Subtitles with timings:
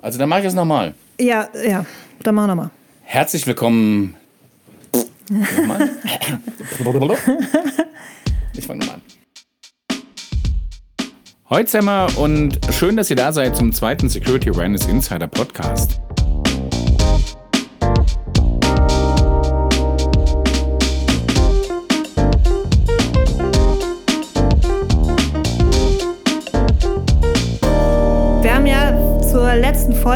[0.00, 0.94] Also dann mache ich es nochmal.
[1.18, 1.84] Ja, ja,
[2.22, 2.70] dann mach nochmal.
[3.02, 4.14] Herzlich willkommen.
[5.28, 5.90] Nochmal.
[8.58, 9.02] Ich fange nochmal an.
[11.50, 16.00] Heute Semmer und schön, dass ihr da seid zum zweiten Security Awareness Insider Podcast.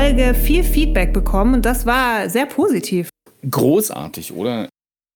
[0.01, 3.11] Folge viel Feedback bekommen und das war sehr positiv.
[3.49, 4.67] Großartig, oder?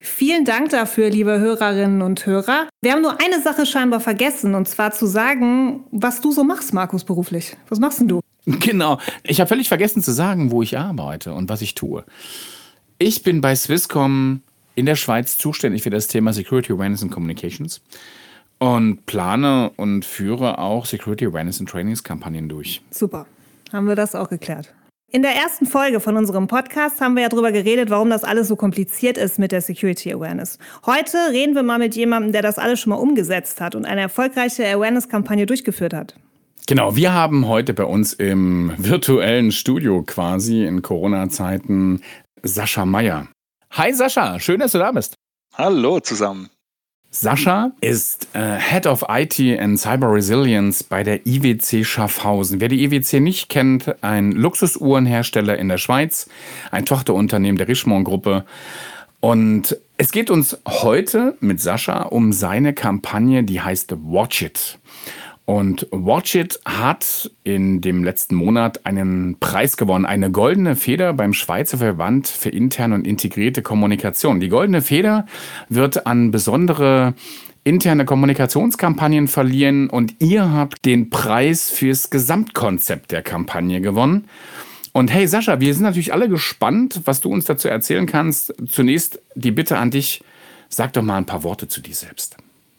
[0.02, 2.68] Vielen Dank dafür, liebe Hörerinnen und Hörer.
[2.82, 6.74] Wir haben nur eine Sache scheinbar vergessen, und zwar zu sagen, was du so machst,
[6.74, 7.56] Markus, beruflich.
[7.70, 8.20] Was machst denn du?
[8.44, 8.98] Genau.
[9.22, 12.04] Ich habe völlig vergessen zu sagen, wo ich arbeite und was ich tue.
[12.98, 14.42] Ich bin bei Swisscom
[14.74, 17.80] in der Schweiz zuständig für das Thema Security Awareness and Communications
[18.58, 22.82] und plane und führe auch Security Awareness and Trainingskampagnen durch.
[22.90, 23.24] Super.
[23.74, 24.72] Haben wir das auch geklärt.
[25.10, 28.46] In der ersten Folge von unserem Podcast haben wir ja darüber geredet, warum das alles
[28.46, 30.58] so kompliziert ist mit der Security Awareness.
[30.86, 34.02] Heute reden wir mal mit jemandem, der das alles schon mal umgesetzt hat und eine
[34.02, 36.14] erfolgreiche Awareness-Kampagne durchgeführt hat.
[36.68, 42.00] Genau, wir haben heute bei uns im virtuellen Studio quasi in Corona-Zeiten
[42.44, 43.26] Sascha Meyer.
[43.72, 45.16] Hi Sascha, schön, dass du da bist.
[45.56, 46.48] Hallo zusammen.
[47.14, 52.60] Sascha ist äh, Head of IT and Cyber Resilience bei der IWC Schaffhausen.
[52.60, 56.28] Wer die IWC nicht kennt, ein Luxusuhrenhersteller in der Schweiz,
[56.72, 58.44] ein Tochterunternehmen der Richemont Gruppe.
[59.20, 64.78] Und es geht uns heute mit Sascha um seine Kampagne, die heißt Watch It.
[65.46, 71.34] Und Watch It hat in dem letzten Monat einen Preis gewonnen, eine goldene Feder beim
[71.34, 74.40] Schweizer Verband für interne und integrierte Kommunikation.
[74.40, 75.26] Die goldene Feder
[75.68, 77.12] wird an besondere
[77.62, 84.28] interne Kommunikationskampagnen verliehen und ihr habt den Preis fürs Gesamtkonzept der Kampagne gewonnen.
[84.92, 88.54] Und hey Sascha, wir sind natürlich alle gespannt, was du uns dazu erzählen kannst.
[88.66, 90.22] Zunächst die Bitte an dich,
[90.68, 92.36] sag doch mal ein paar Worte zu dir selbst.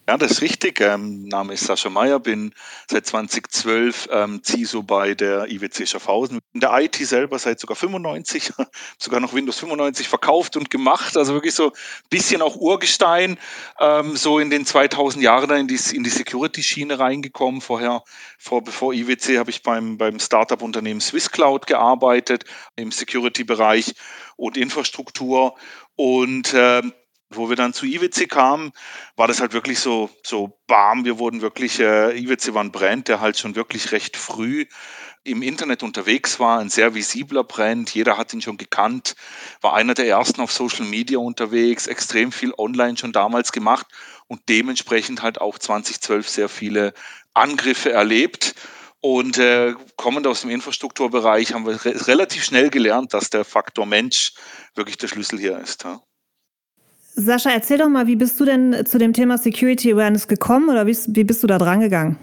[0.07, 0.81] Ja, das ist richtig.
[0.81, 2.53] Ähm, Name ist Sascha Meyer, bin
[2.87, 6.41] seit 2012 ähm, CISO bei der IWC Schaffhausen.
[6.53, 8.53] In der IT selber seit sogar 95,
[8.99, 11.17] sogar noch Windows 95 verkauft und gemacht.
[11.17, 13.39] Also wirklich so ein bisschen auch Urgestein,
[13.79, 17.59] ähm, so in den 2000 Jahren in die, in die Security-Schiene reingekommen.
[17.61, 18.03] Vorher,
[18.37, 22.43] vor, bevor IWC, habe ich beim, beim Startup-Unternehmen SwissCloud gearbeitet,
[22.75, 23.95] im Security-Bereich
[24.35, 25.55] und Infrastruktur.
[25.95, 26.93] Und ähm,
[27.29, 28.71] wo wir dann zu IWC kamen,
[29.15, 33.07] war das halt wirklich so, so bam, wir wurden wirklich, äh, IWC war ein Brand,
[33.07, 34.65] der halt schon wirklich recht früh
[35.25, 39.15] im Internet unterwegs war, ein sehr visibler Brand, jeder hat ihn schon gekannt,
[39.59, 43.87] war einer der ersten auf Social Media unterwegs, extrem viel online schon damals gemacht
[44.27, 46.93] und dementsprechend halt auch 2012 sehr viele
[47.33, 48.55] Angriffe erlebt.
[49.01, 53.85] Und äh, kommend aus dem Infrastrukturbereich haben wir re relativ schnell gelernt, dass der Faktor
[53.85, 54.33] Mensch
[54.73, 55.83] wirklich der Schlüssel hier ist.
[55.83, 56.01] Ja.
[57.17, 60.85] Sascha, erzähl doch mal, wie bist du denn zu dem Thema Security Awareness gekommen oder
[60.85, 62.17] wie, wie bist du da dran gegangen?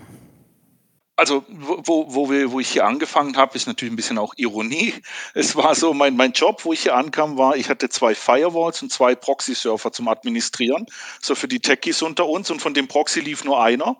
[1.14, 4.94] Also, wo, wo, wir, wo ich hier angefangen habe, ist natürlich ein bisschen auch Ironie.
[5.34, 8.80] Es war so, mein, mein Job, wo ich hier ankam, war, ich hatte zwei Firewalls
[8.82, 10.86] und zwei Proxy-Server zum Administrieren,
[11.20, 13.98] so für die Techies unter uns und von dem Proxy lief nur einer.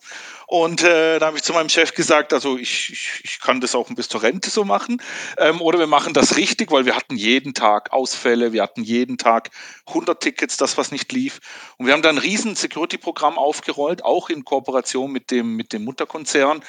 [0.52, 3.74] Und äh, da habe ich zu meinem Chef gesagt, also ich, ich, ich kann das
[3.74, 5.00] auch bis zur Rente so machen.
[5.38, 9.16] Ähm, oder wir machen das richtig, weil wir hatten jeden Tag Ausfälle, wir hatten jeden
[9.16, 9.48] Tag
[9.86, 11.40] 100 Tickets, das was nicht lief.
[11.78, 15.84] Und wir haben dann ein riesen Security-Programm aufgerollt, auch in Kooperation mit dem, mit dem
[15.84, 16.62] Mutterkonzern.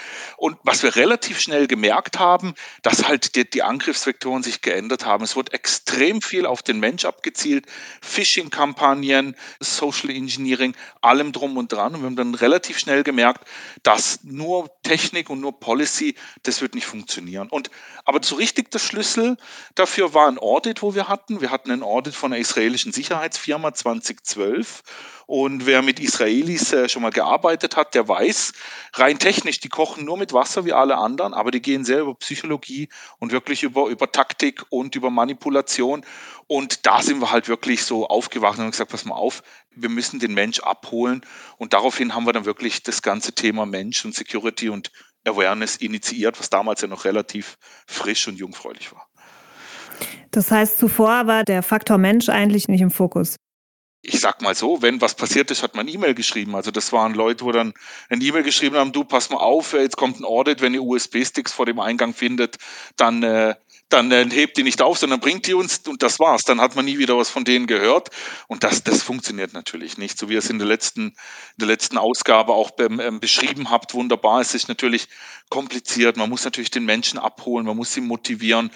[0.43, 5.23] Und was wir relativ schnell gemerkt haben, dass halt die, die Angriffsvektoren sich geändert haben.
[5.23, 7.65] Es wird extrem viel auf den Mensch abgezielt,
[8.01, 11.95] Phishing-Kampagnen, Social Engineering, allem drum und dran.
[11.95, 13.47] Und wir haben dann relativ schnell gemerkt,
[13.83, 17.47] dass nur Technik und nur Policy, das wird nicht funktionieren.
[17.47, 17.71] Und
[18.03, 19.37] aber so richtig der Schlüssel
[19.75, 21.39] dafür war ein Audit, wo wir hatten.
[21.39, 24.83] Wir hatten ein Audit von einer israelischen Sicherheitsfirma 2012
[25.25, 28.53] und wer mit Israelis äh, schon mal gearbeitet hat, der weiß,
[28.93, 32.15] rein technisch, die kochen nur mit Wasser wie alle anderen, aber die gehen sehr über
[32.15, 32.89] Psychologie
[33.19, 36.05] und wirklich über, über Taktik und über Manipulation.
[36.47, 39.89] Und da sind wir halt wirklich so aufgewacht und haben gesagt, pass mal auf, wir
[39.89, 41.21] müssen den Mensch abholen.
[41.57, 44.91] Und daraufhin haben wir dann wirklich das ganze Thema Mensch und Security und
[45.25, 49.07] Awareness initiiert, was damals ja noch relativ frisch und jungfräulich war.
[50.31, 53.37] Das heißt, zuvor war der Faktor Mensch eigentlich nicht im Fokus.
[54.05, 56.55] Ich sag mal so, wenn was passiert ist, hat man E-Mail geschrieben.
[56.55, 57.73] Also das waren Leute, wo dann
[58.09, 61.53] ein E-Mail geschrieben haben, du pass mal auf, jetzt kommt ein Audit, wenn ihr USB-Sticks
[61.53, 62.57] vor dem Eingang findet,
[62.97, 63.55] dann, äh,
[63.87, 66.43] dann äh, hebt die nicht auf, sondern bringt die uns und das war's.
[66.43, 68.09] Dann hat man nie wieder was von denen gehört.
[68.49, 70.19] Und das, das funktioniert natürlich nicht.
[70.19, 71.15] So wie ihr es in der letzten, in
[71.59, 74.41] der letzten Ausgabe auch ähm, beschrieben habt, wunderbar.
[74.41, 75.07] Es ist natürlich
[75.47, 76.17] kompliziert.
[76.17, 78.69] Man muss natürlich den Menschen abholen, man muss sie motivieren.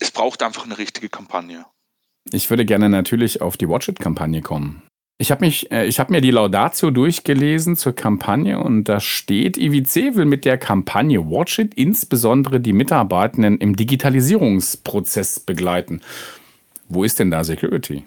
[0.00, 1.66] Es braucht einfach eine richtige Kampagne.
[2.30, 4.82] Ich würde gerne natürlich auf die Watch-It-Kampagne kommen.
[5.18, 10.16] Ich habe äh, ich habe mir die Laudatio durchgelesen zur Kampagne und da steht, IWC
[10.16, 16.00] will mit der Kampagne Watch It insbesondere die Mitarbeitenden im Digitalisierungsprozess begleiten.
[16.88, 18.04] Wo ist denn da Security?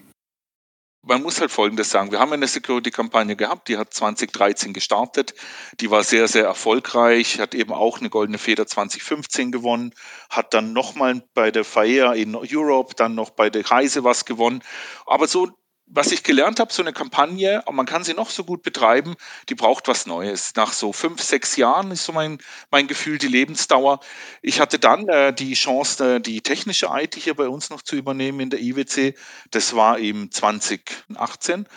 [1.06, 2.12] Man muss halt Folgendes sagen.
[2.12, 5.36] Wir haben eine Security-Kampagne gehabt, die hat 2013 gestartet.
[5.80, 9.94] Die war sehr, sehr erfolgreich, hat eben auch eine Goldene Feder 2015 gewonnen,
[10.30, 14.64] hat dann nochmal bei der FAEA in Europe, dann noch bei der Reise was gewonnen.
[15.06, 15.50] Aber so
[15.88, 19.16] was ich gelernt habe, so eine Kampagne, man kann sie noch so gut betreiben,
[19.50, 20.56] die braucht was Neues.
[20.56, 22.40] Nach so fünf, sechs Jahren ist so mein,
[22.72, 24.00] mein Gefühl, die Lebensdauer.
[24.42, 27.96] Ich hatte dann äh, die Chance, äh, die technische IT hier bei uns noch zu
[27.96, 29.16] übernehmen in der IWC.
[29.52, 31.68] Das war eben 2018.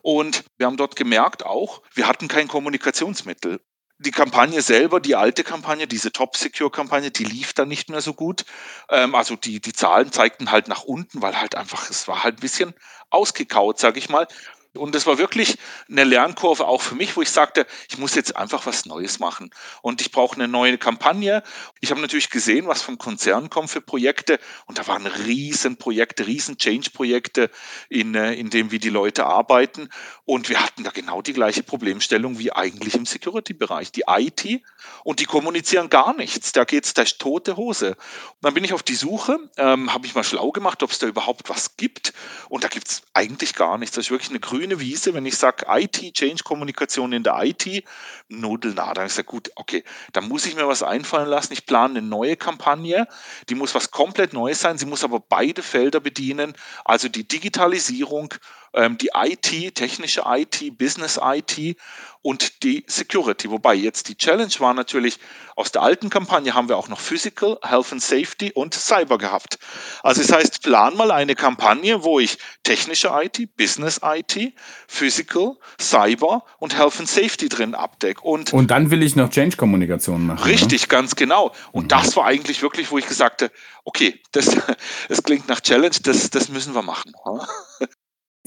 [0.00, 3.60] Und wir haben dort gemerkt auch, wir hatten kein Kommunikationsmittel
[3.98, 8.44] die Kampagne selber, die alte Kampagne, diese Top-Secure-Kampagne, die lief dann nicht mehr so gut.
[8.90, 12.36] Ähm, also die, die Zahlen zeigten halt nach unten, weil halt einfach, es war halt
[12.38, 12.74] ein bisschen
[13.10, 14.28] ausgekaut, sage ich mal.
[14.74, 15.56] Und das war wirklich
[15.88, 19.50] eine Lernkurve auch für mich, wo ich sagte, ich muss jetzt einfach was Neues machen.
[19.82, 21.42] Und ich brauche eine neue Kampagne.
[21.80, 24.38] Ich habe natürlich gesehen, was vom Konzern kommt für Projekte.
[24.66, 27.50] Und da waren riesen Projekte, riesen Change-Projekte,
[27.88, 29.88] in, äh, in dem wie die Leute arbeiten.
[30.24, 33.90] Und wir hatten da genau die gleiche Problemstellung wie eigentlich im Security-Bereich.
[33.92, 34.62] Die IT
[35.02, 36.52] und die kommunizieren gar nichts.
[36.52, 37.90] Da geht es ist tote Hose.
[37.90, 37.96] Und
[38.42, 41.06] dann bin ich auf die Suche, ähm, habe ich mal schlau gemacht, ob es da
[41.06, 42.12] überhaupt was gibt.
[42.48, 43.96] Und da gibt es eigentlich gar nichts.
[43.96, 47.84] Das ist wirklich eine grüne Wiese, wenn ich sage IT, Change-Kommunikation in der IT,
[48.28, 48.92] nudelnah.
[48.92, 51.52] Dann ist ja gut, okay, da muss ich mir was einfallen lassen.
[51.52, 53.06] Ich plane eine neue Kampagne,
[53.48, 54.76] die muss was komplett Neues sein.
[54.76, 58.34] Sie muss aber beide Felder bedienen, also die Digitalisierung
[58.74, 61.76] die IT, technische IT, Business IT
[62.22, 63.50] und die Security.
[63.50, 65.18] Wobei jetzt die Challenge war natürlich,
[65.56, 69.58] aus der alten Kampagne haben wir auch noch Physical, Health and Safety und Cyber gehabt.
[70.02, 74.52] Also das heißt, plan mal eine Kampagne, wo ich technische IT, Business IT,
[74.86, 78.20] Physical, Cyber und Health and Safety drin abdecke.
[78.22, 80.44] Und, und dann will ich noch Change-Kommunikation machen.
[80.44, 80.88] Richtig, oder?
[80.88, 81.52] ganz genau.
[81.72, 81.88] Und mhm.
[81.88, 83.52] das war eigentlich wirklich, wo ich gesagt habe,
[83.84, 84.56] okay, das,
[85.08, 87.12] das klingt nach Challenge, das, das müssen wir machen.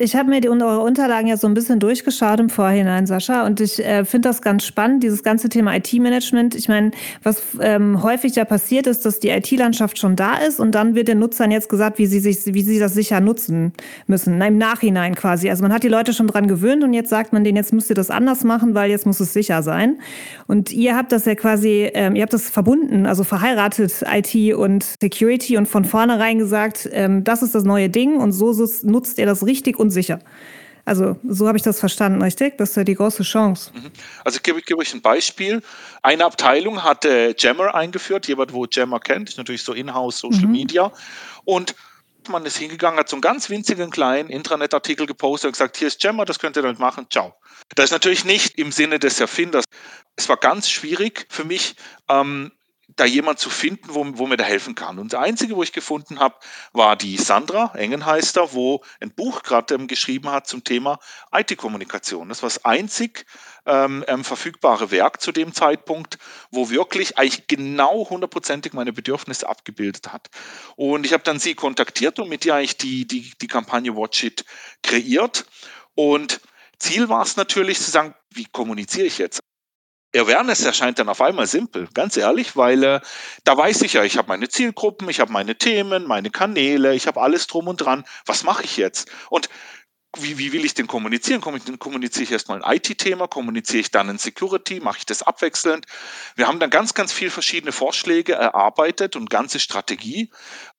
[0.01, 3.61] Ich habe mir die, eure Unterlagen ja so ein bisschen durchgeschaut im Vorhinein, Sascha, und
[3.61, 6.55] ich äh, finde das ganz spannend, dieses ganze Thema IT-Management.
[6.55, 6.89] Ich meine,
[7.21, 11.07] was ähm, häufig ja passiert ist, dass die IT-Landschaft schon da ist und dann wird
[11.07, 13.73] den Nutzern jetzt gesagt, wie sie, sich, wie sie das sicher nutzen
[14.07, 15.51] müssen, im Nachhinein quasi.
[15.51, 17.91] Also man hat die Leute schon dran gewöhnt und jetzt sagt man denen, jetzt müsst
[17.91, 19.99] ihr das anders machen, weil jetzt muss es sicher sein.
[20.47, 24.95] Und ihr habt das ja quasi, ähm, ihr habt das verbunden, also verheiratet IT und
[24.99, 28.51] Security und von vornherein gesagt, ähm, das ist das neue Ding und so
[28.81, 30.19] nutzt ihr das richtig und unsicher.
[30.83, 32.57] Also so habe ich das verstanden, richtig?
[32.57, 33.71] Das ist ja die große Chance.
[33.73, 33.91] Mhm.
[34.25, 35.61] Also ich gebe, gebe euch ein Beispiel.
[36.01, 40.51] Eine Abteilung hatte Jammer eingeführt, jemand, wo Jammer kennt, ist natürlich so Inhouse Social mhm.
[40.51, 40.91] Media.
[41.45, 41.75] Und
[42.29, 46.01] man ist hingegangen, hat so einen ganz winzigen kleinen Intranet-Artikel gepostet und gesagt, hier ist
[46.03, 47.35] Jammer, das könnt ihr damit machen, ciao.
[47.75, 49.65] Das ist natürlich nicht im Sinne des Erfinders.
[50.15, 51.75] Es war ganz schwierig für mich,
[52.09, 52.51] ähm,
[53.01, 54.99] da jemand zu finden, wo, wo mir da helfen kann.
[54.99, 56.35] Und der einzige, wo ich gefunden habe,
[56.71, 60.99] war die Sandra Engenheister, wo ein Buch gerade ähm, geschrieben hat zum Thema
[61.33, 62.29] IT-Kommunikation.
[62.29, 63.25] Das war das einzig
[63.65, 66.19] ähm, ähm, verfügbare Werk zu dem Zeitpunkt,
[66.51, 70.29] wo wirklich eigentlich genau hundertprozentig meine Bedürfnisse abgebildet hat.
[70.75, 74.23] Und ich habe dann sie kontaktiert und mit ihr eigentlich die, die, die Kampagne Watch
[74.23, 74.45] It
[74.83, 75.47] kreiert.
[75.95, 76.39] Und
[76.77, 79.40] Ziel war es natürlich zu sagen, wie kommuniziere ich jetzt?
[80.15, 82.99] Awareness erscheint dann auf einmal simpel, ganz ehrlich, weil äh,
[83.43, 87.07] da weiß ich ja, ich habe meine Zielgruppen, ich habe meine Themen, meine Kanäle, ich
[87.07, 88.03] habe alles drum und dran.
[88.25, 89.09] Was mache ich jetzt?
[89.29, 89.49] Und
[90.17, 91.39] wie, wie will ich denn kommunizieren?
[91.39, 95.85] Kommuniziere ich erstmal ein IT-Thema, kommuniziere ich dann ein Security, mache ich das abwechselnd?
[96.35, 100.29] Wir haben dann ganz, ganz viele verschiedene Vorschläge erarbeitet und ganze Strategie.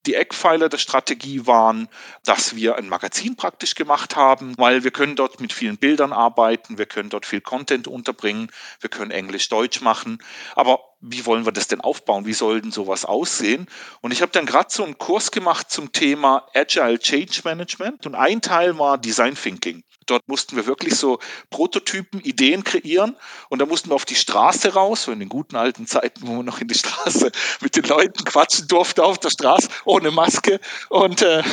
[0.05, 1.87] Die Eckpfeiler der Strategie waren,
[2.25, 6.77] dass wir ein Magazin praktisch gemacht haben, weil wir können dort mit vielen Bildern arbeiten,
[6.77, 10.21] wir können dort viel Content unterbringen, wir können Englisch-Deutsch machen.
[10.55, 12.25] Aber wie wollen wir das denn aufbauen?
[12.25, 13.67] Wie soll denn sowas aussehen?
[14.01, 18.15] Und ich habe dann gerade so einen Kurs gemacht zum Thema Agile Change Management und
[18.15, 19.83] ein Teil war Design Thinking.
[20.05, 21.19] Dort mussten wir wirklich so
[21.49, 23.15] Prototypen, Ideen kreieren
[23.49, 26.33] und da mussten wir auf die Straße raus, so in den guten alten Zeiten, wo
[26.33, 27.31] man noch in die Straße
[27.61, 30.59] mit den Leuten quatschen durfte auf der Straße ohne Maske.
[30.89, 31.43] Und, äh,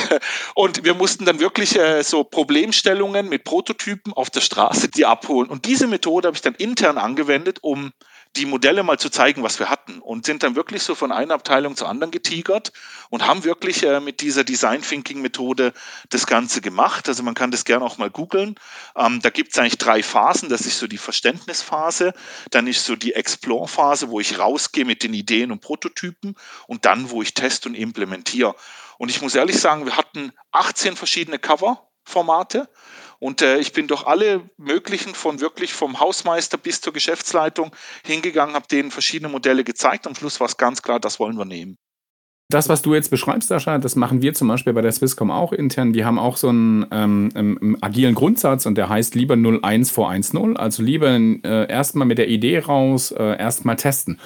[0.55, 5.49] und wir mussten dann wirklich äh, so Problemstellungen mit Prototypen auf der Straße die abholen.
[5.49, 7.91] Und diese Methode habe ich dann intern angewendet, um
[8.37, 11.33] die Modelle mal zu zeigen, was wir hatten und sind dann wirklich so von einer
[11.33, 12.71] Abteilung zur anderen getigert
[13.09, 15.73] und haben wirklich äh, mit dieser Design Thinking Methode
[16.09, 17.09] das Ganze gemacht.
[17.09, 18.55] Also man kann das gerne auch mal googeln.
[18.95, 20.47] Ähm, da gibt es eigentlich drei Phasen.
[20.47, 22.13] Das ist so die Verständnisphase,
[22.51, 26.35] dann ist so die Explore Phase, wo ich rausgehe mit den Ideen und Prototypen
[26.67, 28.55] und dann, wo ich teste und implementiere.
[28.97, 32.69] Und ich muss ehrlich sagen, wir hatten 18 verschiedene Cover-Formate.
[33.21, 37.69] Und äh, ich bin durch alle möglichen, von wirklich vom Hausmeister bis zur Geschäftsleitung
[38.03, 40.07] hingegangen, habe denen verschiedene Modelle gezeigt.
[40.07, 41.77] Am Schluss war es ganz klar, das wollen wir nehmen.
[42.49, 45.53] Das, was du jetzt beschreibst, Sascha, das machen wir zum Beispiel bei der Swisscom auch
[45.53, 45.93] intern.
[45.93, 50.09] Die haben auch so einen ähm, ähm, agilen Grundsatz und der heißt lieber 01 vor
[50.09, 50.55] 1.0.
[50.55, 54.19] Also lieber äh, erstmal mit der Idee raus, äh, erstmal testen.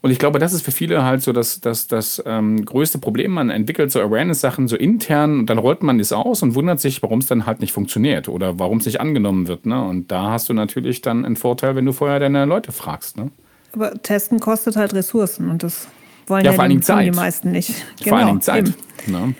[0.00, 3.32] Und ich glaube, das ist für viele halt so das, das, das ähm, größte Problem.
[3.32, 7.02] Man entwickelt so Awareness-Sachen so intern und dann rollt man es aus und wundert sich,
[7.02, 9.66] warum es dann halt nicht funktioniert oder warum es nicht angenommen wird.
[9.66, 9.82] Ne?
[9.82, 13.16] Und da hast du natürlich dann einen Vorteil, wenn du vorher deine Leute fragst.
[13.16, 13.30] Ne?
[13.72, 15.88] Aber Testen kostet halt Ressourcen und das
[16.26, 17.06] wollen ja, ja vor allen Dingen die, Zeit.
[17.06, 17.74] die meisten nicht.
[18.02, 18.68] Vor allen Dingen Zeit.
[19.06, 19.12] eben.
[19.12, 19.34] Ne?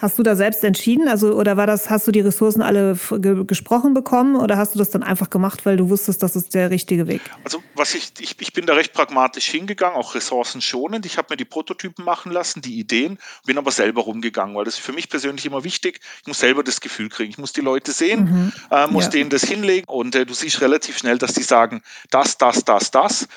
[0.00, 1.08] Hast du da selbst entschieden?
[1.08, 4.78] Also, oder war das, hast du die Ressourcen alle ge gesprochen bekommen oder hast du
[4.78, 7.20] das dann einfach gemacht, weil du wusstest, das ist der richtige Weg?
[7.44, 11.04] Also was ich, ich, ich bin da recht pragmatisch hingegangen, auch ressourcenschonend.
[11.06, 14.74] Ich habe mir die Prototypen machen lassen, die Ideen, bin aber selber rumgegangen, weil das
[14.74, 16.00] ist für mich persönlich immer wichtig.
[16.22, 17.30] Ich muss selber das Gefühl kriegen.
[17.30, 19.10] Ich muss die Leute sehen, äh, muss Ja.
[19.10, 22.90] denen das hinlegen und äh, du siehst relativ schnell, dass die sagen, das, das, das,
[22.90, 23.28] das.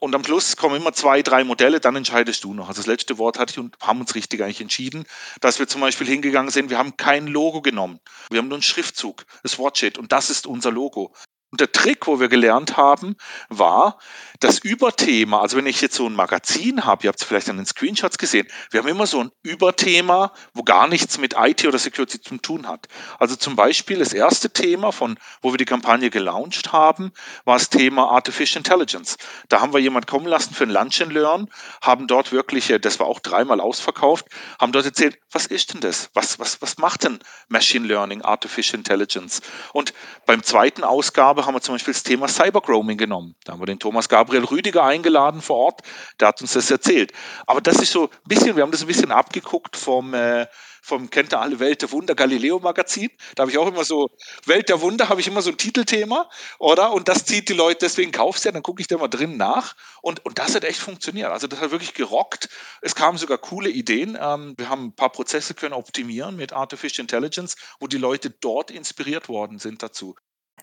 [0.00, 2.68] Und am Schluss kommen immer zwei, drei Modelle, dann entscheidest du noch.
[2.68, 5.04] Also das letzte Wort hatte ich und haben uns richtig eigentlich entschieden,
[5.40, 7.98] dass wir zum Beispiel hingegangen sind, wir haben kein Logo genommen.
[8.30, 11.12] Wir haben nur einen Schriftzug, das It und das ist unser Logo.
[11.50, 13.16] Und der Trick, wo wir gelernt haben,
[13.48, 13.98] war
[14.40, 15.40] das Überthema.
[15.40, 18.18] Also wenn ich jetzt so ein Magazin habe, ihr habt es vielleicht an den Screenshots
[18.18, 22.36] gesehen, wir haben immer so ein Überthema, wo gar nichts mit IT oder Security zu
[22.38, 22.86] tun hat.
[23.18, 27.12] Also zum Beispiel das erste Thema, von wo wir die Kampagne gelauncht haben,
[27.44, 29.16] war das Thema Artificial Intelligence.
[29.48, 31.48] Da haben wir jemand kommen lassen für ein Lunch and Learn,
[31.82, 34.26] haben dort wirklich, äh, das war auch dreimal ausverkauft,
[34.60, 36.10] haben dort erzählt, was ist denn das?
[36.14, 37.18] Was, was, was macht denn
[37.48, 39.40] Machine Learning, Artificial Intelligence?
[39.72, 39.92] Und
[40.26, 43.34] beim zweiten Ausgabe haben wir zum Beispiel das Thema Cybergrooming genommen.
[43.44, 45.82] Da haben wir den Thomas Gabriel Rüdiger eingeladen vor Ort,
[46.20, 47.12] der hat uns das erzählt.
[47.46, 50.46] Aber das ist so ein bisschen, wir haben das ein bisschen abgeguckt vom, äh,
[50.82, 53.10] vom Kennt ihr alle Welt der Wunder Galileo Magazin.
[53.34, 54.08] Da habe ich auch immer so,
[54.46, 56.92] Welt der Wunder habe ich immer so ein Titelthema, oder?
[56.92, 59.36] Und das zieht die Leute, deswegen kaufst du ja, dann gucke ich da mal drin
[59.36, 59.74] nach.
[60.02, 61.30] Und, und das hat echt funktioniert.
[61.30, 62.48] Also das hat wirklich gerockt.
[62.80, 64.16] Es kamen sogar coole Ideen.
[64.20, 68.70] Ähm, wir haben ein paar Prozesse können optimieren mit Artificial Intelligence, wo die Leute dort
[68.70, 70.16] inspiriert worden sind dazu.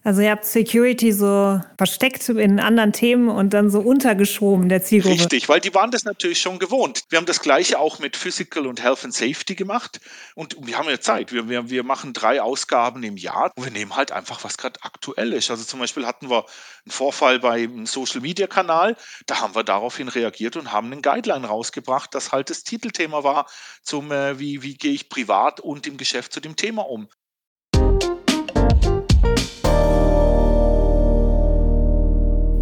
[0.05, 5.15] Also ihr habt Security so versteckt in anderen Themen und dann so untergeschoben der Zielgruppe.
[5.15, 7.01] Richtig, weil die waren das natürlich schon gewohnt.
[7.09, 9.99] Wir haben das gleiche auch mit Physical und Health and Safety gemacht
[10.35, 11.33] und wir haben ja Zeit.
[11.33, 14.79] Wir, wir, wir machen drei Ausgaben im Jahr und wir nehmen halt einfach, was gerade
[14.83, 15.49] aktuell ist.
[15.49, 16.45] Also zum Beispiel hatten wir
[16.85, 18.95] einen Vorfall beim Social Media Kanal,
[19.25, 23.47] da haben wir daraufhin reagiert und haben einen Guideline rausgebracht, das halt das Titelthema war,
[23.81, 27.09] zum äh, wie, wie gehe ich privat und im Geschäft zu dem Thema um.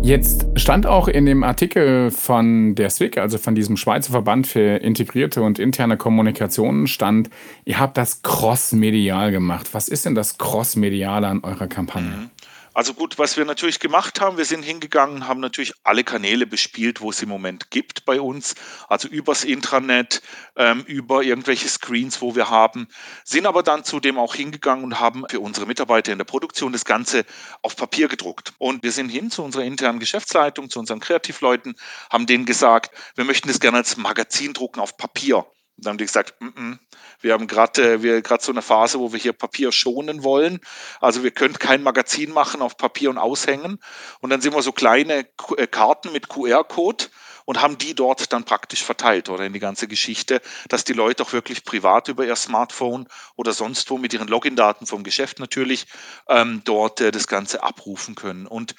[0.04, 4.76] Jetzt stand auch in dem Artikel von der SWIC, also von diesem Schweizer Verband für
[4.82, 7.30] integrierte und interne Kommunikation, stand,
[7.64, 9.70] ihr habt das cross-medial gemacht.
[9.72, 12.30] Was ist denn das cross-mediale an eurer Kampagne?
[12.76, 17.02] Also gut, was wir natürlich gemacht haben, wir sind hingegangen, haben natürlich alle Kanäle bespielt,
[17.02, 18.56] wo es im Moment gibt bei uns,
[18.88, 20.24] also übers Intranet,
[20.56, 22.88] ähm, über irgendwelche Screens, wo wir haben,
[23.24, 26.84] sind aber dann zudem auch hingegangen und haben für unsere Mitarbeiter in der Produktion das
[26.84, 27.26] Ganze
[27.62, 28.54] auf Papier gedruckt.
[28.58, 31.76] Und wir sind hin zu unserer internen Geschäftsleitung, zu unseren Kreativleuten,
[32.10, 35.46] haben denen gesagt, wir möchten das gerne als Magazin drucken auf Papier.
[35.78, 36.80] Dann haben die gesagt, mm -mm,
[37.22, 40.60] wir haben gerade äh, so eine Phase, wo wir hier Papier schonen wollen.
[41.02, 43.80] Also wir können kein Magazin machen auf Papier und aushängen.
[44.20, 47.06] Und dann sind wir so kleine Q- äh, Karten mit QR-Code
[47.46, 51.24] und haben die dort dann praktisch verteilt oder in die ganze Geschichte, dass die Leute
[51.24, 55.88] auch wirklich privat über ihr Smartphone oder sonst wo mit ihren Login-Daten vom Geschäft natürlich
[56.30, 58.48] ähm, dort äh, das Ganze abrufen können.
[58.48, 58.76] Und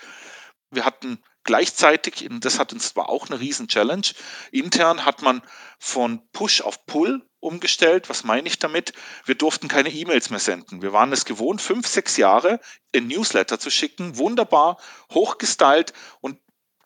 [0.71, 4.07] wir hatten gleichzeitig, und das hat uns zwar auch eine riesen Challenge,
[4.51, 5.43] intern hat man
[5.79, 8.09] von Push auf Pull umgestellt.
[8.09, 8.95] Was meine ich damit?
[9.25, 10.83] Wir durften keine E-Mails mehr senden.
[10.83, 12.59] Wir waren es gewohnt, fünf, sechs Jahre
[12.91, 14.79] in Newsletter zu schicken, wunderbar,
[15.13, 16.39] hochgestylt und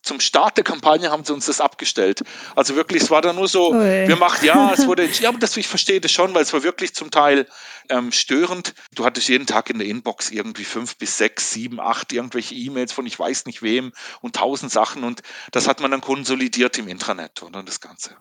[0.08, 2.22] zum Start der Kampagne haben sie uns das abgestellt.
[2.56, 4.08] Also wirklich, es war dann nur so, Ui.
[4.08, 6.62] wir machen, ja, es wurde, ja, aber das, ich verstehe das schon, weil es war
[6.62, 7.46] wirklich zum Teil
[7.90, 8.74] ähm, störend.
[8.94, 12.92] Du hattest jeden Tag in der Inbox irgendwie fünf bis sechs, sieben, acht irgendwelche E-Mails
[12.92, 15.22] von ich weiß nicht wem und tausend Sachen und
[15.52, 18.16] das hat man dann konsolidiert im Intranet und das Ganze.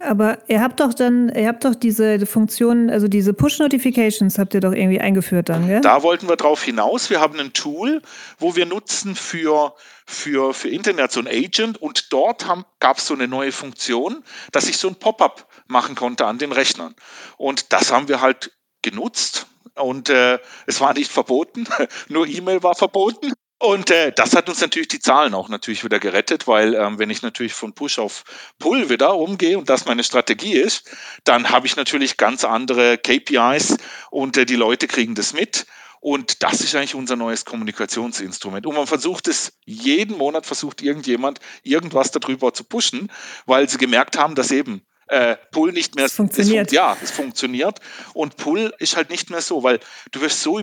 [0.00, 4.60] Aber ihr habt doch dann, ihr habt doch diese Funktion, also diese Push-Notifications habt ihr
[4.60, 5.80] doch irgendwie eingeführt dann, gell?
[5.80, 7.10] Da wollten wir drauf hinaus.
[7.10, 8.02] Wir haben ein Tool,
[8.38, 9.74] wo wir nutzen für,
[10.06, 12.46] für, für Internet so ein Agent und dort
[12.78, 16.52] gab es so eine neue Funktion, dass ich so ein Pop-up machen konnte an den
[16.52, 16.94] Rechnern.
[17.36, 18.52] Und das haben wir halt
[18.82, 21.66] genutzt und äh, es war nicht verboten,
[22.08, 23.32] nur E-Mail war verboten.
[23.60, 27.10] Und äh, das hat uns natürlich die Zahlen auch natürlich wieder gerettet, weil ähm, wenn
[27.10, 28.22] ich natürlich von Push auf
[28.60, 30.88] Pull wieder umgehe und das meine Strategie ist,
[31.24, 33.78] dann habe ich natürlich ganz andere KPIs
[34.10, 35.66] und äh, die Leute kriegen das mit.
[36.00, 38.66] Und das ist eigentlich unser neues Kommunikationsinstrument.
[38.66, 43.10] Und man versucht es, jeden Monat versucht irgendjemand irgendwas darüber zu pushen,
[43.46, 46.06] weil sie gemerkt haben, dass eben äh, Pull nicht mehr.
[46.06, 46.68] Es funktioniert.
[46.68, 47.80] Es, ja, es funktioniert.
[48.14, 49.80] Und Pull ist halt nicht mehr so, weil
[50.12, 50.60] du wirst so,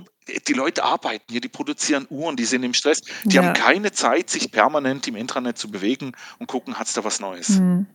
[0.48, 3.44] die Leute arbeiten hier, die produzieren Uhren, die sind im Stress, die ja.
[3.44, 7.20] haben keine Zeit, sich permanent im Intranet zu bewegen und gucken, hat es da was
[7.20, 7.50] Neues.
[7.50, 7.86] Mhm.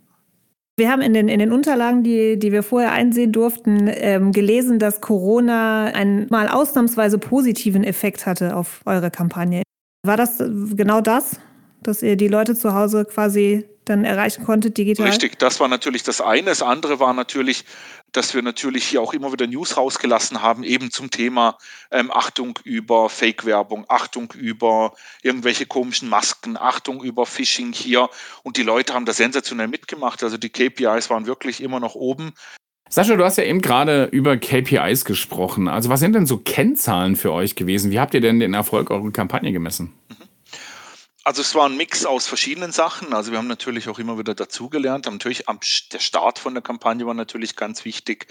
[0.76, 4.78] Wir haben in den, in den Unterlagen, die, die wir vorher einsehen durften, ähm, gelesen,
[4.78, 9.62] dass Corona einen mal ausnahmsweise positiven Effekt hatte auf eure Kampagne.
[10.06, 11.38] War das genau das,
[11.82, 15.06] dass ihr die Leute zu Hause quasi dann erreichen konntet digital?
[15.06, 16.50] Richtig, das war natürlich das eine.
[16.50, 17.64] Das andere war natürlich,
[18.12, 21.58] dass wir natürlich hier auch immer wieder News rausgelassen haben, eben zum Thema
[21.90, 28.08] ähm, Achtung über Fake-Werbung, Achtung über irgendwelche komischen Masken, Achtung über Phishing hier.
[28.42, 30.22] Und die Leute haben da sensationell mitgemacht.
[30.22, 32.32] Also die KPIs waren wirklich immer noch oben.
[32.88, 35.68] Sascha, du hast ja eben gerade über KPIs gesprochen.
[35.68, 37.92] Also was sind denn so Kennzahlen für euch gewesen?
[37.92, 39.92] Wie habt ihr denn den Erfolg eurer Kampagne gemessen?
[40.08, 40.29] Mhm.
[41.22, 43.12] Also es war ein Mix aus verschiedenen Sachen.
[43.12, 45.06] Also wir haben natürlich auch immer wieder dazugelernt.
[45.06, 45.60] Natürlich am,
[45.92, 48.26] der Start von der Kampagne war natürlich ganz wichtig.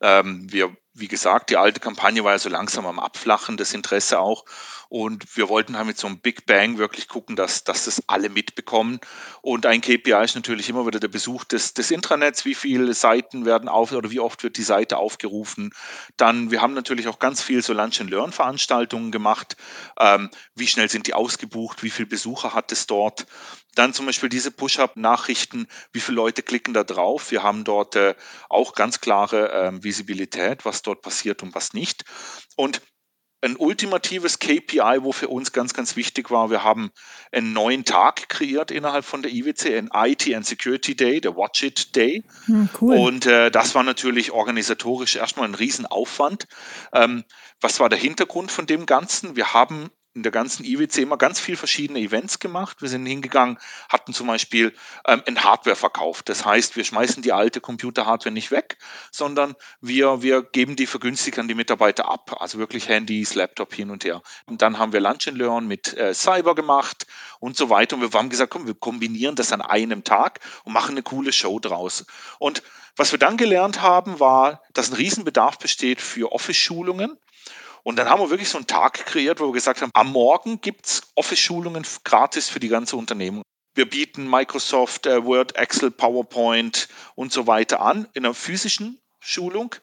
[0.00, 4.20] Ähm, wir, wie gesagt, die alte Kampagne war ja so langsam am Abflachen, das Interesse
[4.20, 4.44] auch.
[4.88, 8.28] Und wir wollten halt mit so einem Big Bang wirklich gucken, dass, dass das alle
[8.28, 9.00] mitbekommen.
[9.42, 12.44] Und ein KPI ist natürlich immer wieder der Besuch des, des Intranets.
[12.44, 15.72] Wie viele Seiten werden auf oder wie oft wird die Seite aufgerufen?
[16.16, 19.56] Dann, wir haben natürlich auch ganz viel so Lunch and Learn Veranstaltungen gemacht.
[19.98, 21.82] Ähm, wie schnell sind die ausgebucht?
[21.82, 23.26] Wie viele Besucher hat es dort?
[23.74, 27.30] Dann zum Beispiel diese Push-Up-Nachrichten, wie viele Leute klicken da drauf.
[27.30, 28.14] Wir haben dort äh,
[28.48, 32.04] auch ganz klare äh, Visibilität, was dort passiert und was nicht.
[32.56, 32.80] Und
[33.44, 36.50] ein ultimatives KPI, wo für uns ganz, ganz wichtig war.
[36.50, 36.90] Wir haben
[37.30, 41.62] einen neuen Tag kreiert innerhalb von der IWC, ein IT and Security Day, der Watch
[41.62, 42.24] It Day.
[42.46, 42.96] Hm, cool.
[42.96, 46.46] Und äh, das war natürlich organisatorisch erstmal ein Riesenaufwand.
[46.94, 47.24] Ähm,
[47.60, 49.36] was war der Hintergrund von dem Ganzen?
[49.36, 52.80] Wir haben in der ganzen IWC immer ganz viel verschiedene Events gemacht.
[52.80, 54.72] Wir sind hingegangen, hatten zum Beispiel
[55.06, 56.22] ähm, ein Hardware-Verkauf.
[56.22, 58.78] Das heißt, wir schmeißen die alte Computer-Hardware nicht weg,
[59.10, 62.36] sondern wir, wir geben die vergünstigt an die Mitarbeiter ab.
[62.40, 64.22] Also wirklich Handys, Laptop hin und her.
[64.46, 67.06] Und dann haben wir Lunch and Learn mit äh, Cyber gemacht
[67.40, 67.96] und so weiter.
[67.96, 71.32] Und wir haben gesagt, komm, wir kombinieren das an einem Tag und machen eine coole
[71.32, 72.06] Show draus.
[72.38, 72.62] Und
[72.96, 77.18] was wir dann gelernt haben, war, dass ein Riesenbedarf besteht für Office-Schulungen.
[77.84, 80.60] Und dann haben wir wirklich so einen Tag kreiert, wo wir gesagt haben, am Morgen
[80.60, 83.42] gibt es Office-Schulungen gratis für die ganze Unternehmung.
[83.74, 89.74] Wir bieten Microsoft, äh, Word, Excel, PowerPoint und so weiter an in einer physischen Schulung.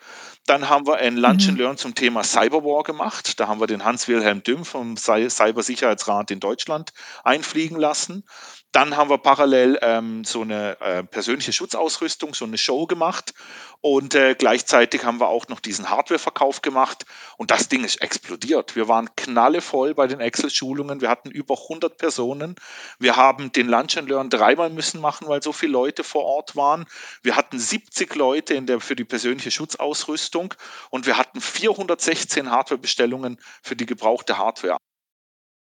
[0.46, 1.58] Dann haben wir ein Lunch and mhm.
[1.58, 3.40] Learn zum Thema Cyberwar gemacht.
[3.40, 6.92] Da haben wir den Hans-Wilhelm Dümm vom Cybersicherheitsrat in Deutschland
[7.24, 8.24] einfliegen lassen.
[8.72, 13.34] Dann haben wir parallel ähm, so eine äh, persönliche Schutzausrüstung, so eine Show gemacht.
[13.82, 17.06] Und äh, gleichzeitig haben wir auch noch diesen Hardwareverkauf gemacht.
[17.36, 18.78] Und das Ding ist explodiert.
[18.78, 21.02] Wir waren knallevoll bei den Excel-Schulungen.
[21.02, 22.56] Wir hatten über 100 Personen.
[22.98, 26.56] Wir haben den Lunch and Learn dreimal müssen machen, weil so viele Leute vor Ort
[26.56, 26.86] waren.
[27.24, 30.54] Wir hatten 70 Leute in der, für die persönliche Schutzausrüstung.
[30.90, 34.78] Und wir hatten 416 Hardwarebestellungen für die gebrauchte Hardware.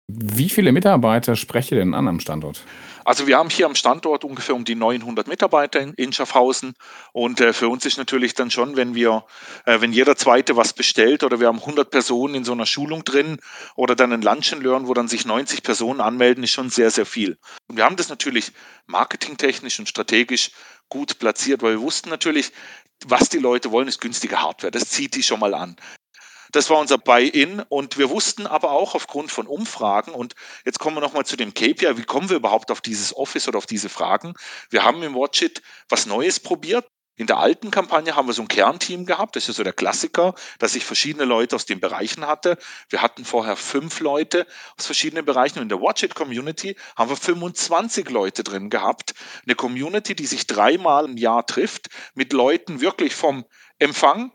[0.08, 2.62] Wie viele Mitarbeiter spreche denn an am Standort?
[3.04, 6.74] Also wir haben hier am Standort ungefähr um die 900 Mitarbeiter in, Schaffhausen
[7.12, 9.24] und äh, für uns ist natürlich dann schon, wenn wir,
[9.64, 13.04] äh, wenn jeder Zweite was bestellt oder wir haben 100 Personen in so einer Schulung
[13.04, 13.38] drin
[13.74, 16.92] oder dann ein Lunch and Learn, wo dann sich 90 Personen anmelden, ist schon sehr,
[16.92, 17.36] sehr viel.
[17.66, 18.52] Und wir haben das natürlich
[18.86, 20.52] marketingtechnisch und strategisch
[20.88, 22.52] gut platziert, weil wir wussten natürlich,
[23.06, 24.70] was die Leute wollen, ist günstige Hardware.
[24.70, 25.76] Das zieht die schon mal an.
[26.56, 30.96] Das war unser Buy-in und wir wussten aber auch aufgrund von Umfragen und jetzt kommen
[30.96, 33.90] wir nochmal zu dem KPI, wie kommen wir überhaupt auf dieses Office oder auf diese
[33.90, 34.32] Fragen?
[34.70, 36.88] Wir haben im Watchit was Neues probiert.
[37.14, 40.34] In der alten Kampagne haben wir so ein Kernteam gehabt, das ist so der Klassiker,
[40.58, 42.56] dass ich verschiedene Leute aus den Bereichen hatte.
[42.88, 44.46] Wir hatten vorher fünf Leute
[44.78, 49.12] aus verschiedenen Bereichen in der Watch It Community haben wir 25 Leute drin gehabt.
[49.44, 53.44] Eine Community, die sich dreimal im Jahr trifft, mit Leuten wirklich vom
[53.78, 54.32] Empfang,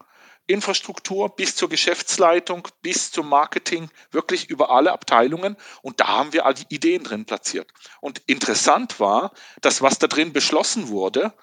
[0.47, 5.56] Infrastruktur bis zur Geschäftsleitung, bis zum Marketing, wirklich über alle Abteilungen.
[5.82, 7.69] Und da haben wir all die Ideen drin platziert.
[7.99, 11.34] Und interessant war, dass was da drin beschlossen wurde,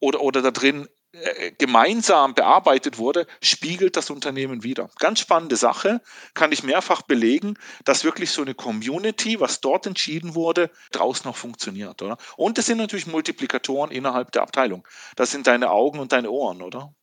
[0.00, 4.90] oder, oder da drin äh, gemeinsam bearbeitet wurde, spiegelt das Unternehmen wieder.
[4.98, 6.02] Ganz spannende Sache,
[6.34, 11.36] kann ich mehrfach belegen, dass wirklich so eine Community, was dort entschieden wurde, draußen noch
[11.36, 12.18] funktioniert, oder?
[12.36, 14.86] Und es sind natürlich Multiplikatoren innerhalb der Abteilung.
[15.16, 16.94] Das sind deine Augen und deine Ohren, oder?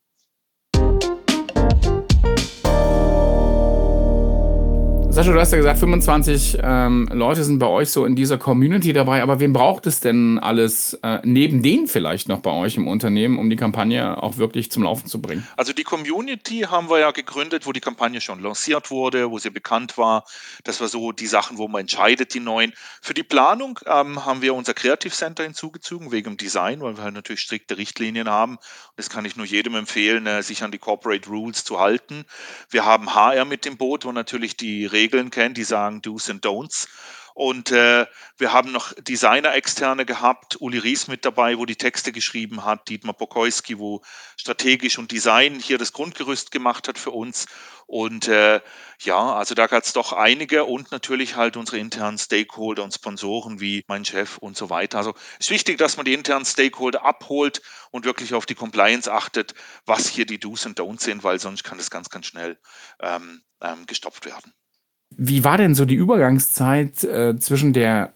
[5.15, 8.91] Sascha, du hast ja gesagt, 25 ähm, Leute sind bei euch so in dieser Community
[8.91, 12.85] dabei, aber wen braucht es denn alles äh, neben denen vielleicht noch bei euch im
[12.85, 15.47] Unternehmen, um die Kampagne auch wirklich zum Laufen zu bringen?
[15.55, 19.51] Also die Community haben wir ja gegründet, wo die Kampagne schon lanciert wurde, wo sie
[19.51, 20.25] bekannt war.
[20.65, 22.73] Das war so die Sachen, wo man entscheidet, die neuen.
[23.01, 27.05] Für die Planung ähm, haben wir unser Creative Center hinzugezogen, wegen dem Design, weil wir
[27.05, 28.57] halt natürlich strikte Richtlinien haben.
[28.97, 32.25] Das kann ich nur jedem empfehlen, äh, sich an die Corporate Rules zu halten.
[32.69, 36.29] Wir haben HR mit dem Boot, wo natürlich die Regeln Regeln kennt, die sagen Do's
[36.29, 36.87] and Don'ts.
[37.37, 38.05] Und äh,
[38.37, 42.87] wir haben noch Designer externe gehabt, Uli Ries mit dabei, wo die Texte geschrieben hat,
[42.87, 44.01] Dietmar Pokoyski, wo
[44.37, 47.45] strategisch und Design hier das Grundgerüst gemacht hat für uns.
[47.87, 48.61] Und äh,
[49.01, 53.59] ja, also da gab es doch einige und natürlich halt unsere internen Stakeholder und Sponsoren
[53.59, 54.97] wie mein Chef und so weiter.
[54.97, 59.11] Also es ist wichtig, dass man die internen Stakeholder abholt und wirklich auf die Compliance
[59.11, 59.53] achtet,
[59.85, 62.57] was hier die Do's und Don'ts sind, weil sonst kann das ganz, ganz schnell
[63.01, 64.53] ähm, ähm, gestoppt werden.
[65.17, 68.11] Wie war denn so die Übergangszeit äh, zwischen der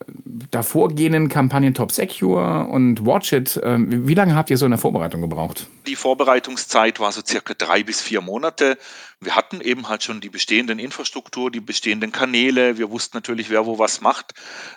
[0.51, 3.59] davorgehenden Kampagne Top Secure und Watch It?
[3.63, 5.67] Ähm, wie lange habt ihr so in der Vorbereitung gebraucht?
[5.87, 8.77] Die Vorbereitungszeit war so circa drei bis vier Monate.
[9.21, 12.77] Wir hatten eben halt schon die bestehenden Infrastruktur, die bestehenden Kanäle.
[12.77, 14.33] Wir wussten natürlich, wer wo was macht.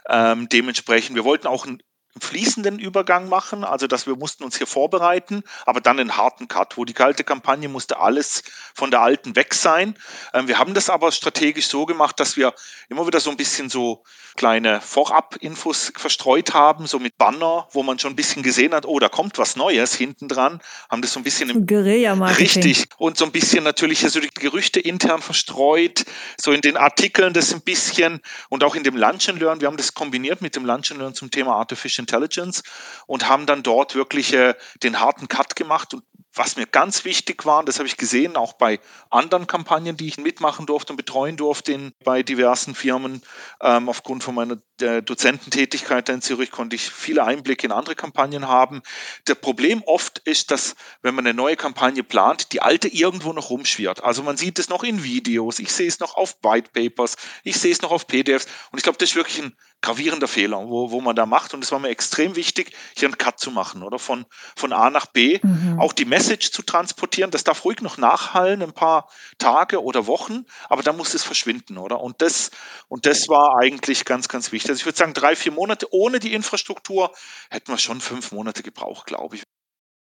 [0.08, 1.82] Ähm, dementsprechend, wir wollten auch ein
[2.20, 6.76] fließenden Übergang machen, also dass wir mussten uns hier vorbereiten, aber dann einen harten Cut,
[6.76, 8.42] wo die kalte Kampagne musste alles
[8.74, 9.96] von der alten weg sein.
[10.34, 12.54] Ähm, wir haben das aber strategisch so gemacht, dass wir
[12.88, 14.04] immer wieder so ein bisschen so
[14.36, 18.98] kleine Vorab-Infos verstreut haben, so mit Banner, wo man schon ein bisschen gesehen hat, oh,
[18.98, 22.62] da kommt was Neues hinten dran, haben das so ein bisschen im Guerilla-Marketing.
[22.62, 22.88] Richtig.
[22.96, 26.04] Und so ein bisschen natürlich also die Gerüchte intern verstreut,
[26.40, 29.60] so in den Artikeln das ein bisschen und auch in dem Lunch and Learn.
[29.60, 32.62] Wir haben das kombiniert mit dem Lunch and Learn zum Thema Artificial Intelligence
[33.06, 36.02] und haben dann dort wirklich äh, den harten Cut gemacht und
[36.34, 40.16] was mir ganz wichtig war, das habe ich gesehen, auch bei anderen Kampagnen, die ich
[40.16, 43.22] mitmachen durfte und betreuen durfte in, bei diversen Firmen.
[43.60, 48.82] Ähm, aufgrund von meiner Dozententätigkeit in Zürich konnte ich viele Einblicke in andere Kampagnen haben.
[49.28, 53.50] Der Problem oft ist, dass wenn man eine neue Kampagne plant, die alte irgendwo noch
[53.50, 54.02] rumschwirrt.
[54.02, 57.58] Also man sieht es noch in Videos, ich sehe es noch auf White Papers, ich
[57.58, 60.90] sehe es noch auf PDFs und ich glaube, das ist wirklich ein gravierender Fehler, wo,
[60.90, 61.52] wo man da macht.
[61.54, 64.24] Und es war mir extrem wichtig, hier einen Cut zu machen oder von,
[64.56, 65.40] von A nach B.
[65.42, 65.78] Mhm.
[65.78, 70.46] Auch die Message zu transportieren, das darf ruhig noch nachhallen, ein paar Tage oder Wochen,
[70.68, 72.00] aber dann muss es verschwinden, oder?
[72.00, 72.50] Und das,
[72.88, 74.70] und das war eigentlich ganz, ganz wichtig.
[74.70, 77.12] Also ich würde sagen, drei, vier Monate ohne die Infrastruktur
[77.50, 79.42] hätten wir schon fünf Monate gebraucht, glaube ich.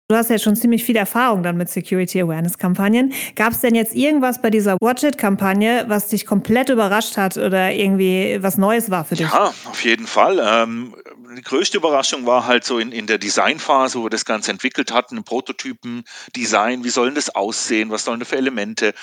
[0.09, 3.15] Du hast ja schon ziemlich viel Erfahrung dann mit Security Awareness Kampagnen.
[3.37, 7.39] Gab es denn jetzt irgendwas bei dieser Watch It Kampagne, was dich komplett überrascht hat
[7.39, 9.31] oder irgendwie was Neues war für dich?
[9.31, 10.43] Ja, auf jeden Fall.
[10.45, 10.95] Ähm,
[11.35, 14.93] die größte Überraschung war halt so in, in der Designphase, wo wir das Ganze entwickelt
[14.93, 16.05] hatten, Prototypen,
[16.37, 18.95] Design, wie sollen das aussehen, was sollen da für Elemente.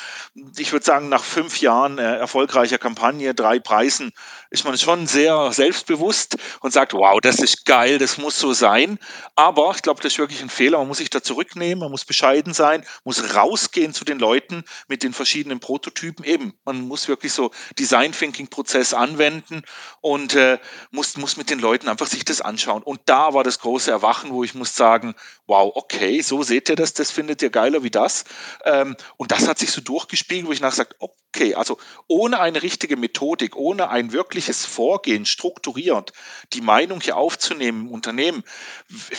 [0.58, 4.12] Ich würde sagen, nach fünf Jahren äh, erfolgreicher Kampagne, drei Preisen,
[4.50, 9.00] ist man schon sehr selbstbewusst und sagt, wow, das ist geil, das muss so sein.
[9.36, 10.78] Aber ich glaube, das ist wirklich ein Fehler.
[10.80, 15.04] Man muss sich da zurücknehmen, man muss bescheiden sein, muss rausgehen zu den Leuten mit
[15.04, 16.26] den verschiedenen Prototypen.
[16.26, 19.64] Eben, man muss wirklich so Design Thinking Prozess anwenden
[20.02, 20.60] und äh,
[20.92, 22.84] muss, muss mit den Leuten einfach sich das anschauen.
[22.84, 25.16] Und da war das große Erwachen, wo ich muss sagen,
[25.48, 28.26] wow, okay, so seht ihr das, das findet ihr geiler wie das.
[28.64, 32.62] Ähm, und das hat sich so durchgespiegelt, wo ich nachher gesagt, okay, also ohne eine
[32.62, 36.14] richtige Methodik, ohne ein wirkliches Vorgehen, strukturiert
[36.54, 38.44] die Meinung hier aufzunehmen im Unternehmen,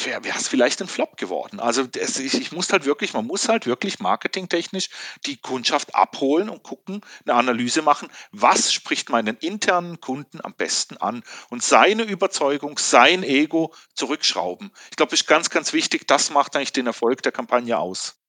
[0.05, 1.61] wäre es vielleicht ein Flop geworden.
[1.61, 4.91] Also es, ich, ich muss halt wirklich, man muss halt wirklich marketingtechnisch
[5.27, 10.97] die Kundschaft abholen und gucken, eine Analyse machen, was spricht meinen internen Kunden am besten
[10.99, 14.71] an und seine Überzeugung, sein Ego zurückschrauben.
[14.91, 16.07] Ich glaube, das ist ganz, ganz wichtig.
[16.07, 18.22] Das macht eigentlich den Erfolg der Kampagne aus.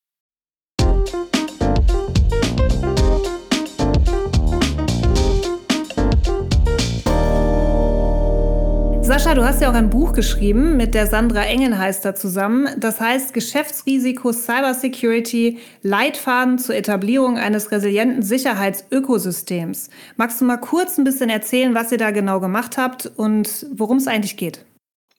[9.04, 12.70] Sascha, du hast ja auch ein Buch geschrieben mit der Sandra Engelheister zusammen.
[12.78, 19.90] Das heißt Geschäftsrisiko Cybersecurity, Leitfaden zur Etablierung eines resilienten Sicherheitsökosystems.
[20.16, 23.98] Magst du mal kurz ein bisschen erzählen, was ihr da genau gemacht habt und worum
[23.98, 24.64] es eigentlich geht?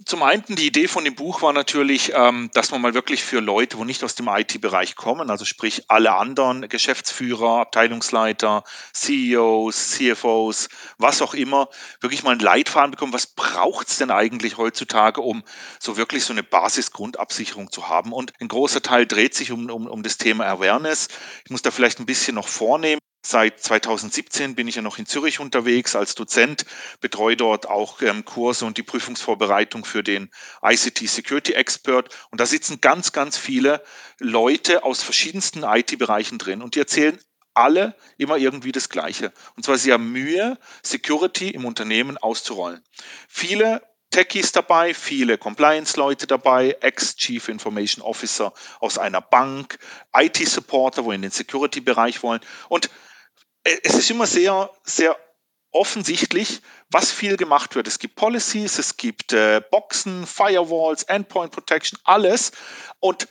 [0.04, 3.38] Zum einen, die Idee von dem Buch war natürlich, ähm, dass man mal wirklich für
[3.38, 10.68] Leute, wo nicht aus dem IT-Bereich kommen, also sprich alle anderen Geschäftsführer, Abteilungsleiter, CEOs, CFOs,
[10.98, 11.68] was auch immer,
[12.00, 15.44] wirklich mal einen Leitfaden bekommen, was braucht es denn eigentlich heutzutage, um
[15.78, 18.12] so wirklich so eine Basisgrundabsicherung zu haben.
[18.12, 21.06] Und ein großer Teil dreht sich um, um, um das Thema Awareness.
[21.44, 23.00] Ich muss da vielleicht ein bisschen noch vornehmen.
[23.26, 26.66] Seit 2017 bin ich ja noch in Zürich unterwegs als Dozent,
[27.00, 30.30] betreue dort auch ähm, Kurse und die Prüfungsvorbereitung für den
[30.62, 32.14] ICT Security Expert.
[32.30, 33.82] Und da sitzen ganz, ganz viele
[34.18, 37.18] Leute aus verschiedensten IT-Bereichen drin und die erzählen
[37.54, 39.32] alle immer irgendwie das Gleiche.
[39.56, 42.84] Und zwar, sie haben Mühe, Security im Unternehmen auszurollen.
[43.26, 49.78] Viele Techies dabei, viele Compliance-Leute dabei, Ex-Chief Information Officer aus einer Bank,
[50.14, 52.40] IT-Supporter, wo in den Security-Bereich wollen.
[52.68, 52.90] Und
[53.64, 55.18] es ist immer sehr, sehr
[55.70, 57.88] offensichtlich, was viel gemacht wird.
[57.88, 62.52] Es gibt Policies, es gibt äh, Boxen, Firewalls, Endpoint Protection, alles.
[63.00, 63.26] Und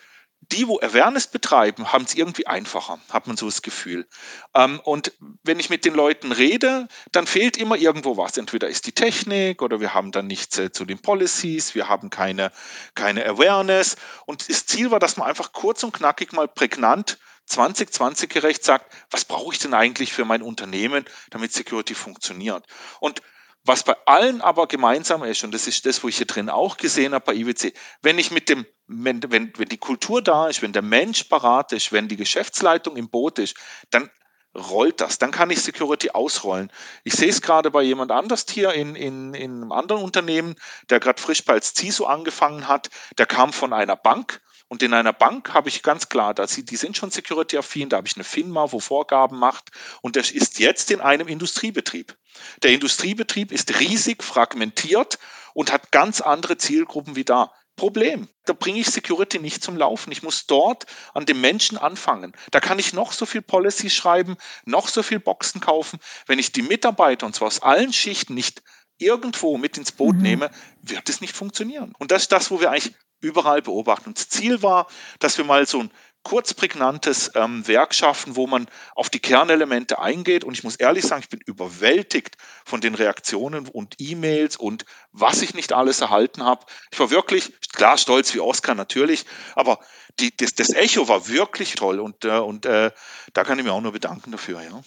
[0.51, 4.07] die, wo Awareness betreiben, haben es irgendwie einfacher, hat man so das Gefühl.
[4.53, 8.37] Ähm, und wenn ich mit den Leuten rede, dann fehlt immer irgendwo was.
[8.37, 12.09] Entweder ist die Technik oder wir haben dann nichts äh, zu den Policies, wir haben
[12.09, 12.51] keine,
[12.93, 13.95] keine Awareness.
[14.25, 18.93] Und das Ziel war, dass man einfach kurz und knackig mal prägnant 2020 gerecht sagt,
[19.09, 22.65] was brauche ich denn eigentlich für mein Unternehmen, damit Security funktioniert?
[22.99, 23.21] Und
[23.65, 26.75] was bei allen aber gemeinsam ist, und das ist das, wo ich hier drin auch
[26.75, 30.61] gesehen habe bei IWC, wenn ich mit dem, wenn, wenn, wenn die Kultur da ist,
[30.61, 33.55] wenn der Mensch parat ist, wenn die Geschäftsleitung im Boot ist,
[33.89, 34.09] dann
[34.55, 36.71] rollt das, dann kann ich Security ausrollen.
[37.03, 40.55] Ich sehe es gerade bei jemand anders hier in, in, in einem anderen Unternehmen,
[40.89, 44.41] der gerade frisch bei als CISO angefangen hat, der kam von einer Bank
[44.73, 47.97] und in einer Bank habe ich ganz klar, dass sie, die sind schon security-affin, da
[47.97, 49.69] habe ich eine FINMA, wo Vorgaben macht.
[50.01, 52.17] Und das ist jetzt in einem Industriebetrieb.
[52.63, 55.19] Der Industriebetrieb ist riesig fragmentiert
[55.53, 57.53] und hat ganz andere Zielgruppen wie da.
[57.75, 58.29] Problem.
[58.45, 60.11] Da bringe ich Security nicht zum Laufen.
[60.11, 62.33] Ich muss dort an dem Menschen anfangen.
[62.49, 65.99] Da kann ich noch so viel Policy schreiben, noch so viel Boxen kaufen.
[66.25, 68.63] Wenn ich die Mitarbeiter, und zwar aus allen Schichten, nicht
[68.97, 70.21] irgendwo mit ins Boot mhm.
[70.23, 71.93] nehme, wird es nicht funktionieren.
[71.99, 74.09] Und das ist das, wo wir eigentlich überall beobachten.
[74.09, 74.87] Und das Ziel war,
[75.19, 75.91] dass wir mal so ein
[76.23, 80.43] kurz prägnantes ähm, Werk schaffen, wo man auf die Kernelemente eingeht.
[80.43, 85.41] Und ich muss ehrlich sagen, ich bin überwältigt von den Reaktionen und E-Mails und was
[85.41, 86.65] ich nicht alles erhalten habe.
[86.91, 89.79] Ich war wirklich, klar, stolz wie Oscar natürlich, aber
[90.19, 92.91] die, das, das Echo war wirklich toll und, äh, und äh,
[93.33, 94.61] da kann ich mir auch nur bedanken dafür.
[94.61, 94.81] Ja.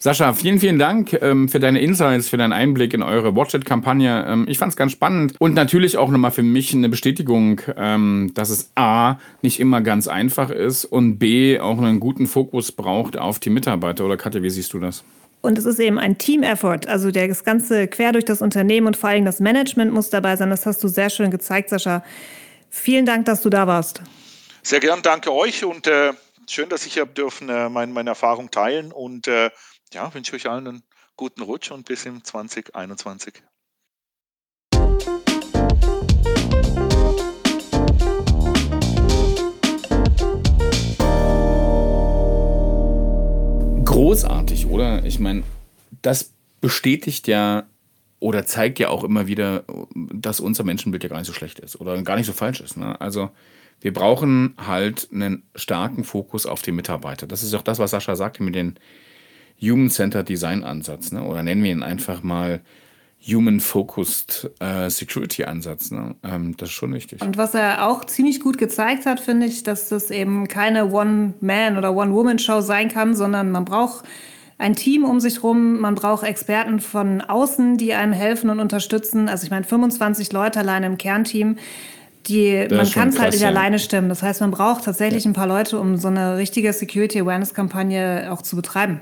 [0.00, 4.26] Sascha, vielen, vielen Dank ähm, für deine Insights, für deinen Einblick in eure Watch-It-Kampagne.
[4.28, 8.30] Ähm, ich fand es ganz spannend und natürlich auch nochmal für mich eine Bestätigung, ähm,
[8.34, 13.18] dass es A, nicht immer ganz einfach ist und B, auch einen guten Fokus braucht
[13.18, 14.04] auf die Mitarbeiter.
[14.04, 15.02] Oder Katja, wie siehst du das?
[15.40, 16.86] Und es ist eben ein Team-Effort.
[16.86, 20.50] Also das Ganze quer durch das Unternehmen und vor allem das Management muss dabei sein.
[20.50, 22.04] Das hast du sehr schön gezeigt, Sascha.
[22.70, 24.00] Vielen Dank, dass du da warst.
[24.62, 26.12] Sehr gern, danke euch und äh,
[26.48, 29.50] schön, dass ich hier dürfen äh, meine, meine Erfahrung teilen und äh,
[29.94, 30.82] ja, wünsche euch allen einen
[31.16, 33.42] guten Rutsch und bis im 2021.
[43.84, 45.04] Großartig, oder?
[45.04, 45.42] Ich meine,
[46.02, 47.66] das bestätigt ja
[48.20, 51.80] oder zeigt ja auch immer wieder, dass unser Menschenbild ja gar nicht so schlecht ist
[51.80, 52.76] oder gar nicht so falsch ist.
[52.76, 53.00] Ne?
[53.00, 53.30] Also
[53.80, 57.28] wir brauchen halt einen starken Fokus auf die Mitarbeiter.
[57.28, 58.78] Das ist auch das, was Sascha sagte mit den
[59.60, 61.22] Human-Centered Design-Ansatz, ne?
[61.22, 62.60] oder nennen wir ihn einfach mal
[63.26, 65.90] Human-Focused äh, Security-Ansatz.
[65.90, 66.14] Ne?
[66.22, 67.20] Ähm, das ist schon wichtig.
[67.20, 71.76] Und was er auch ziemlich gut gezeigt hat, finde ich, dass das eben keine One-Man-
[71.76, 74.04] oder One-Woman-Show sein kann, sondern man braucht
[74.56, 79.28] ein Team um sich rum, man braucht Experten von außen, die einem helfen und unterstützen.
[79.28, 81.58] Also ich meine, 25 Leute allein im Kernteam,
[82.26, 83.48] die, man kann es halt nicht ja.
[83.48, 84.08] alleine stemmen.
[84.08, 85.30] Das heißt, man braucht tatsächlich ja.
[85.30, 89.00] ein paar Leute, um so eine richtige Security-Awareness-Kampagne auch zu betreiben.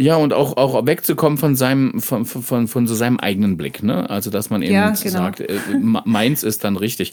[0.00, 4.08] Ja, und auch, auch wegzukommen von seinem, von, von, von so seinem eigenen Blick, ne?
[4.08, 5.10] Also dass man eben ja, genau.
[5.10, 7.12] sagt, äh, meins ist dann richtig.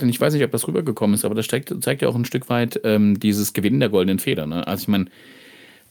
[0.00, 2.24] Und ich weiß nicht, ob das rübergekommen ist, aber das zeigt, zeigt ja auch ein
[2.24, 4.46] Stück weit ähm, dieses Gewinnen der goldenen Feder.
[4.46, 4.66] Ne?
[4.66, 5.04] Also ich meine,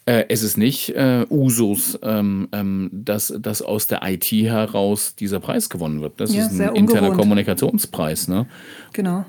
[0.07, 5.39] äh, es ist nicht äh, Usus, ähm, ähm, dass, dass aus der IT heraus dieser
[5.39, 6.19] Preis gewonnen wird.
[6.19, 8.27] Das ja, ist ein interner Kommunikationspreis.
[8.27, 8.47] Ne?
[8.91, 9.23] Genau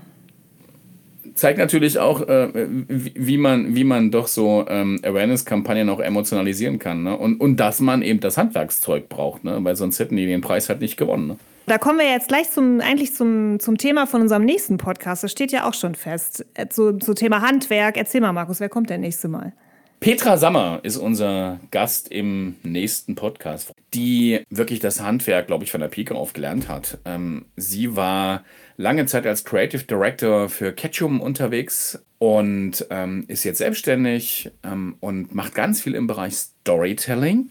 [1.34, 7.02] zeigt natürlich auch, äh, wie, man, wie man doch so ähm, Awareness-Kampagnen auch emotionalisieren kann.
[7.02, 7.16] Ne?
[7.16, 9.58] Und, und dass man eben das Handwerkszeug braucht, ne?
[9.62, 11.26] weil sonst hätten die den Preis halt nicht gewonnen.
[11.26, 11.36] Ne?
[11.66, 15.24] Da kommen wir jetzt gleich zum, eigentlich zum, zum Thema von unserem nächsten Podcast.
[15.24, 16.44] Das steht ja auch schon fest.
[16.70, 17.96] Zu, äh, zu Thema Handwerk.
[17.96, 19.52] Erzähl mal, Markus, wer kommt denn nächste Mal?
[20.00, 25.80] Petra Sammer ist unser Gast im nächsten Podcast, die wirklich das Handwerk, glaube ich, von
[25.80, 26.98] der Pike auf gelernt hat.
[27.06, 28.44] Ähm, sie war
[28.76, 35.34] lange Zeit als Creative Director für Ketchum unterwegs und ähm, ist jetzt selbstständig ähm, und
[35.34, 37.50] macht ganz viel im Bereich Storytelling.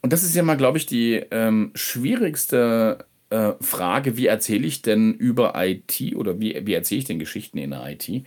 [0.00, 4.82] Und das ist ja mal, glaube ich, die ähm, schwierigste äh, Frage, wie erzähle ich
[4.82, 8.26] denn über IT oder wie, wie erzähle ich denn Geschichten in der IT?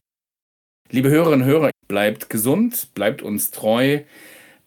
[0.89, 3.99] Liebe Hörerinnen und Hörer, bleibt gesund, bleibt uns treu.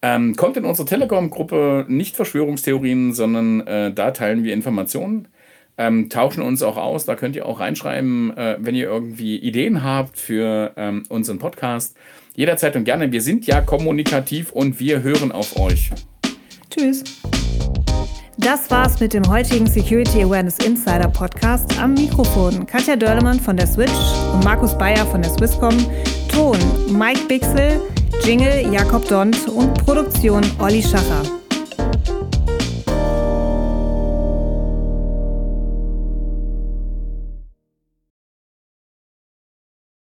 [0.03, 5.29] Ähm, kommt in unsere Telegram-Gruppe nicht Verschwörungstheorien, sondern äh, da teilen wir Informationen,
[5.79, 7.07] ähm, tauschen uns auch aus.
[7.07, 11.97] Da könnt ihr auch reinschreiben, äh, wenn ihr irgendwie Ideen habt für ähm, unseren Podcast.
[12.35, 13.13] Jederzeit und gerne.
[13.13, 15.91] Wir sind ja kommunikativ und wir hören auf euch.
[16.71, 17.03] Tschüss.
[18.39, 21.79] Das war's mit dem heutigen Security Awareness Insider Podcast.
[21.79, 23.91] Am Mikrofon Katja Dörlemann von der Switch
[24.33, 25.77] und Markus Bayer von der Swisscom.
[26.29, 26.57] Ton
[26.89, 27.81] Mike Bixel,
[28.25, 31.40] Jingle Jakob Dont und Produktion Olli Schacher.